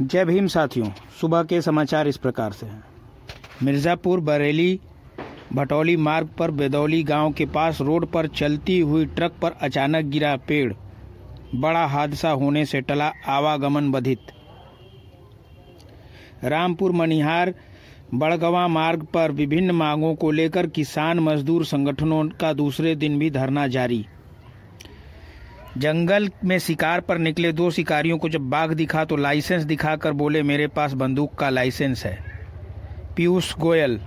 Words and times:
जय 0.00 0.24
भीम 0.24 0.46
साथियों, 0.46 0.88
सुबह 1.20 1.42
के 1.42 1.60
समाचार 1.62 2.08
इस 2.08 2.16
प्रकार 2.16 2.52
से 2.52 2.66
हैं। 2.66 2.82
मिर्ज़ापुर, 3.62 4.20
बरेली, 4.20 4.80
भटौली 5.52 5.96
मार्ग 5.96 6.28
पर 6.28 6.50
बेदौली 6.50 7.02
गाँव 7.02 7.32
के 7.32 7.46
पास 7.46 7.80
रोड 7.80 8.06
पर 8.06 8.26
चलती 8.26 8.78
हुई 8.80 9.06
ट्रक 9.06 9.32
पर 9.42 9.52
अचानक 9.60 10.04
गिरा 10.04 10.34
पेड़। 10.48 10.72
बड़ा 11.54 11.84
हादसा 11.86 12.30
होने 12.30 12.64
से 12.64 12.80
टला 12.80 13.12
आवागमन 13.28 13.90
बाधित। 13.90 14.18
रामपुर, 16.44 16.92
मनिहार, 16.92 17.54
बड़गवा 18.14 18.66
मार्ग 18.68 19.02
पर 19.04 19.32
विभिन्न 19.32 19.70
मांगों 19.70 20.14
को 20.14 20.30
लेकर 20.30 20.66
किसान 20.66 21.20
मजदूर 21.20 21.64
संगठनों 21.64 22.24
का 22.40 22.52
दूसरे 22.52 22.94
दिन 22.94 23.18
भी 23.18 23.30
धरना 23.30 23.66
जारी। 23.66 24.04
जंगल 25.78 26.28
में 26.44 26.58
शिकार 26.58 27.00
पर 27.00 27.18
निकले 27.18 27.52
दो 27.52 27.70
शिकारियों 27.70 28.18
को 28.18 28.28
जब 28.28 28.48
बाघ 28.50 28.70
दिखा 28.72 29.04
तो 29.04 29.16
लाइसेंस 29.16 29.64
दिखाकर 29.64 30.12
बोले, 30.12 30.42
मेरे 30.42 30.66
पास 30.66 30.92
बंदूक 30.92 31.34
का 31.34 31.50
लाइसेंस 31.50 32.04
है। 32.04 32.18
पीयूष 33.16 33.54
गोयल। 33.58 33.98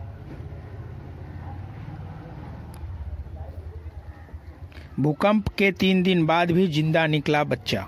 भूकंप 5.00 5.48
के 5.50 5.72
तीन 5.72 6.04
दिन 6.04 6.26
बाद 6.26 6.52
भी 6.52 6.68
ज़िंदा 6.68 7.08
निकला 7.08 7.44
बच्चा। 7.44 7.88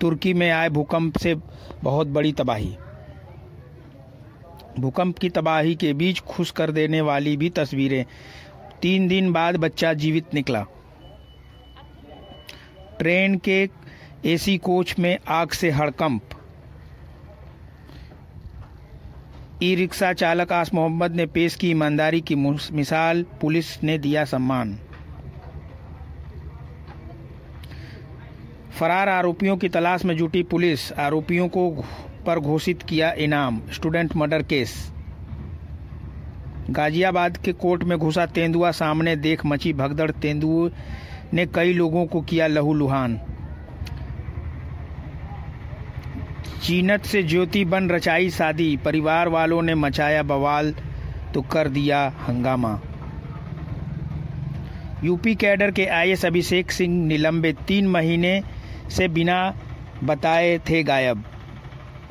तुर्की 0.00 0.34
में 0.34 0.50
आए 0.50 0.68
भूकंप 0.68 1.18
से 1.18 1.34
बहुत 1.82 2.06
बड़ी 2.06 2.32
तबाही। 2.32 2.76
भूकंप 4.80 5.18
की 5.18 5.28
तबाही 5.30 5.74
के 5.74 5.92
बीच 5.92 6.20
खुश 6.20 6.50
कर 6.50 6.70
देने 6.70 7.00
वाली 7.00 7.36
भी 7.36 7.50
तस्वीरें। 7.50 8.04
तीन 8.82 9.08
दिन 9.08 9.32
बाद 9.32 9.56
बच्चा 9.56 9.92
जीवित 9.94 10.34
निकला। 10.34 10.64
ट्रेन 13.02 13.36
के 13.38 13.68
एसी 14.24 14.58
कोच 14.58 14.94
में 14.98 15.18
आग 15.28 15.50
से 15.50 15.70
हड़कंप। 15.70 16.22
ई 19.62 19.74
रिक्शा 19.74 20.12
चालक 20.12 20.52
आस 20.52 20.74
मोहम्मद 20.74 21.12
ने 21.12 21.26
पेश 21.26 21.54
की 21.54 21.70
ईमानदारी 21.70 22.20
की 22.20 22.34
मिसाल। 22.34 23.24
पुलिस 23.40 23.82
ने 23.82 23.98
दिया 23.98 24.24
सम्मान। 24.24 24.78
फरार 28.78 29.08
आरोपियों 29.08 29.56
की 29.56 29.68
तलाश 29.68 30.04
में 30.04 30.16
जुटी 30.16 30.42
पुलिस। 30.42 30.92
आरोपियों 30.92 31.48
को 31.48 31.70
पर 32.26 32.38
घोषित 32.38 32.82
किया 32.82 33.12
इनाम। 33.12 33.60
Student 33.72 34.16
murder 34.16 34.42
case. 34.42 34.92
गाजियाबाद 36.70 37.36
के 37.36 37.52
कोर्ट 37.52 37.82
में 37.82 37.98
घुसा 37.98 38.26
तेंदुआ। 38.26 38.70
सामने 38.70 39.16
देख 39.16 39.46
मची 39.46 39.72
भगदड़ 39.72 40.10
तेंदुए 40.10 40.70
ने 41.34 41.46
कई 41.46 41.72
लोगों 41.72 42.06
को 42.06 42.20
किया 42.20 42.46
लहूलुहान। 42.46 43.20
चीनत 46.62 47.04
से 47.04 47.22
ज्योति 47.22 47.64
बन 47.64 47.88
रचाई 47.90 48.30
शादी, 48.30 48.76
परिवार 48.76 49.28
वालों 49.28 49.62
ने 49.62 49.74
मचाया 49.74 50.22
बवाल 50.22 50.74
तो 51.34 51.42
कर 51.42 51.68
दिया 51.68 52.12
हंगामा। 52.28 52.78
यूपी 55.04 55.34
कैडर 55.34 55.70
के 55.70 55.86
आईएएस 55.86 56.24
अभिषेक 56.24 56.70
सिंह 56.72 57.06
निलंबित, 57.06 57.58
तीन 57.58 57.86
महीने 57.86 58.42
से 58.90 59.08
बिना 59.08 59.54
बताए 60.04 60.58
थे 60.58 60.82
गायब। 60.82 61.24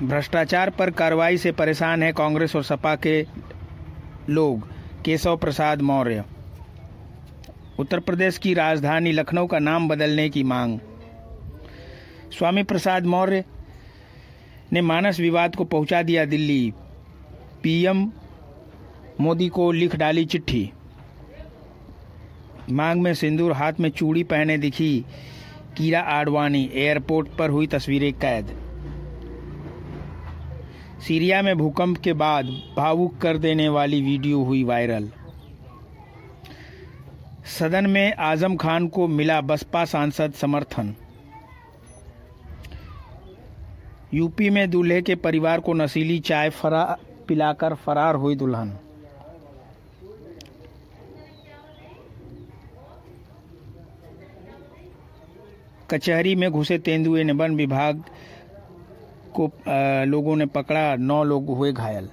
भ्रष्टाचार 0.01 0.69
पर 0.69 0.89
कार्रवाई 0.89 1.37
से 1.37 1.51
परेशान 1.51 2.03
है 2.03 2.11
कांग्रेस 2.11 2.55
और 2.55 2.63
सपा 2.63 2.95
के 2.95 3.25
लोग, 4.29 4.67
केशव 5.05 5.37
प्रसाद 5.37 5.81
मौर्य। 5.81 6.23
उत्तर 7.81 7.99
प्रदेश 7.99 8.37
की 8.37 8.53
राजधानी 8.53 9.11
लखनऊ 9.11 9.47
का 9.47 9.59
नाम 9.59 9.87
बदलने 9.87 10.29
की 10.29 10.43
मांग। 10.43 10.79
स्वामी 12.31 12.63
प्रसाद 12.63 13.05
मौर्य 13.05 13.43
ने 14.73 14.81
मानस 14.81 15.19
विवाद 15.19 15.55
को 15.55 15.63
पहुँचा 15.63 16.01
दिया 16.01 16.25
दिल्ली। 16.25 16.73
पीएम 17.63 18.11
मोदी 19.21 19.47
को 19.49 19.71
लिख 19.71 19.95
डाली 19.95 20.25
चिट्ठी। 20.25 20.71
मांग 22.69 23.01
में 23.01 23.13
सिंदूर 23.13 23.51
हाथ 23.51 23.73
में 23.79 23.89
चूड़ी 23.89 24.23
पहने 24.23 24.57
दिखी 24.57 25.05
कीरा 25.77 25.99
आडवाणी, 25.99 26.69
एयरपोर्ट 26.73 27.29
पर 27.29 27.49
हुई 27.49 27.67
तस्वीरें 27.67 28.13
कैद। 28.13 28.55
सीरिया 31.07 31.41
में 31.41 31.57
भूकंप 31.57 31.97
के 31.97 32.13
बाद 32.13 32.45
भावुक 32.77 33.17
कर 33.17 33.37
देने 33.37 33.67
वाली 33.69 34.01
वीडियो 34.01 34.43
हुई 34.43 34.63
वायरल। 34.63 35.09
सदन 37.45 37.89
में 37.89 38.13
आज़म 38.13 38.55
खान 38.55 38.87
को 38.87 39.07
मिला 39.07 39.39
बसपा 39.41 39.83
सांसद 39.85 40.33
समर्थन। 40.33 40.93
यूपी 44.13 44.49
में 44.49 44.69
दूल्हे 44.69 45.01
के 45.01 45.15
परिवार 45.15 45.59
को 45.59 45.73
नशीली 45.73 46.19
चाय 46.19 46.49
फरा 46.49 46.83
पिलाकर 47.27 47.75
फरार 47.75 48.15
हुई 48.15 48.35
दुल्हन। 48.35 48.77
कचहरी 55.91 56.35
में 56.35 56.49
घुसे 56.51 56.77
तेंदुए 56.79 57.23
ने 57.23 57.33
वन 57.33 57.55
विभाग 57.55 58.03
को 59.35 59.45
आ, 59.47 60.03
लोगों 60.03 60.35
ने 60.35 60.45
पकड़ा 60.45 60.95
नौ 60.95 61.23
लोग 61.23 61.47
हुए 61.47 61.71
घायल। 61.71 62.09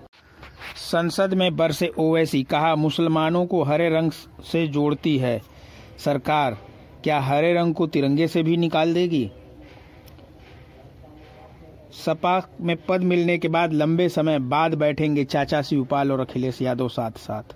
संसद 0.92 1.34
में 1.34 1.56
बरसे 1.56 1.92
ओवैसी, 1.98 2.42
कहा, 2.42 2.74
मुसलमानों 2.74 3.46
को 3.46 3.62
हरे 3.62 3.88
रंग 3.90 4.10
से 4.52 4.66
जोड़ती 4.68 5.18
है 5.18 5.42
सरकार। 5.98 6.58
क्या 7.04 7.20
हरे 7.20 7.54
रंग 7.54 7.74
को 7.74 7.86
तिरंगे 7.86 8.28
से 8.28 8.42
भी 8.42 8.56
निकाल 8.56 8.94
देगी? 8.94 9.30
सपा 12.06 12.48
में 12.60 12.76
पद 12.76 13.00
मिलने 13.00 13.38
के 13.38 13.48
बाद 13.48 13.72
लंबे 13.72 14.08
समय 14.08 14.38
बाद 14.38 14.74
बैठेंगे 14.74 15.24
चाचा 15.24 15.62
शिवपाल 15.62 16.12
और 16.12 16.20
अखिलेश 16.20 16.62
यादव 16.62 16.88
साथ 16.88 17.10
साथ। 17.10 17.54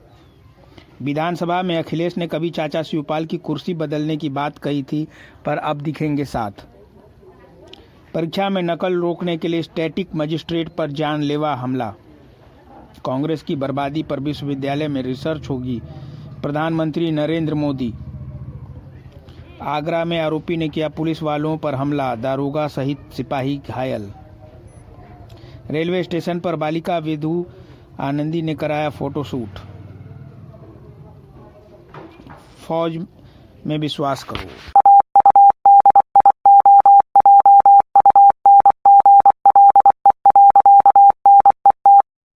विधानसभा 1.02 1.62
में 1.62 1.76
अखिलेश 1.78 2.16
ने 2.16 2.26
कभी 2.26 2.50
चाचा 2.50 2.82
शिवपाल 2.82 3.26
की 3.26 3.36
कुर्सी 3.36 3.74
बदलने 3.74 4.16
की 4.16 4.28
बात 4.28 4.58
कही 4.58 4.82
थी, 4.82 5.08
पर 5.44 5.58
अब 5.58 5.80
दिखेंगे 5.80 6.24
साथ। 6.24 6.66
परीक्षा 8.14 8.48
में 8.48 8.62
नकल 8.62 8.94
रोकने 8.94 9.36
के 9.36 9.48
लिए 9.48 9.62
स्टैटिक 9.62 10.14
मजिस्ट्रेट 10.14 10.68
पर 10.68 10.90
जानलेवा 10.90 11.54
हमला 11.54 11.94
कांग्रेस 12.98 13.42
की 13.42 13.56
बर्बादी 13.56 14.02
पर 14.02 14.20
विश्वविद्यालय 14.20 14.88
में 14.88 15.02
रिसर्च 15.02 15.50
होगी। 15.50 15.82
प्रधानमंत्री 16.42 17.10
नरेंद्र 17.10 17.54
मोदी। 17.54 17.94
आगरा 19.62 20.04
में 20.04 20.20
आरोपी 20.20 20.56
ने 20.56 20.68
किया 20.68 20.88
पुलिस 20.88 21.22
वालों 21.22 21.58
पर 21.58 21.74
हमला, 21.74 22.14
दारोगा 22.14 22.66
सहित 22.66 22.98
सिपाही 23.12 23.60
घायल। 23.68 24.12
रेलवे 25.70 26.02
स्टेशन 26.02 26.40
पर 26.40 26.56
बालिका 26.56 26.98
विधु 26.98 27.46
आनंदी 28.00 28.42
ने 28.42 28.54
कराया 28.54 28.90
फोटोशूट। 28.90 29.58
फौज 32.66 33.06
में 33.66 33.78
विश्वास 33.78 34.24
करो। 34.24 34.81